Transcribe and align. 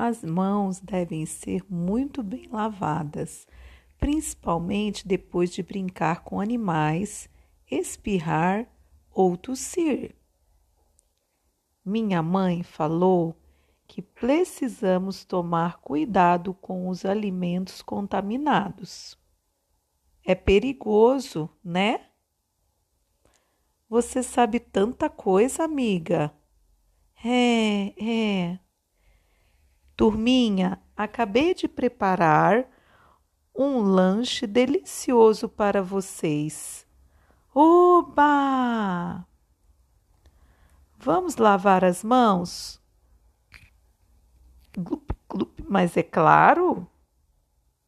As 0.00 0.22
mãos 0.22 0.78
devem 0.78 1.26
ser 1.26 1.60
muito 1.68 2.22
bem 2.22 2.48
lavadas, 2.52 3.48
principalmente 3.98 5.08
depois 5.08 5.52
de 5.52 5.60
brincar 5.60 6.22
com 6.22 6.40
animais, 6.40 7.28
espirrar 7.68 8.68
ou 9.10 9.36
tossir. 9.36 10.14
Minha 11.84 12.22
mãe 12.22 12.62
falou 12.62 13.34
que 13.88 14.00
precisamos 14.00 15.24
tomar 15.24 15.78
cuidado 15.78 16.54
com 16.54 16.88
os 16.88 17.04
alimentos 17.04 17.82
contaminados. 17.82 19.18
É 20.24 20.36
perigoso, 20.36 21.50
né? 21.64 22.06
Você 23.88 24.22
sabe 24.22 24.60
tanta 24.60 25.10
coisa, 25.10 25.64
amiga. 25.64 26.32
É. 27.24 27.92
Turminha, 29.98 30.80
acabei 30.96 31.52
de 31.52 31.66
preparar 31.66 32.64
um 33.52 33.80
lanche 33.80 34.46
delicioso 34.46 35.48
para 35.48 35.82
vocês. 35.82 36.86
Oba! 37.52 39.26
Vamos 40.96 41.34
lavar 41.34 41.84
as 41.84 42.04
mãos? 42.04 42.80
Glup, 44.72 45.10
glup, 45.28 45.64
mas 45.68 45.96
é 45.96 46.04
claro. 46.04 46.86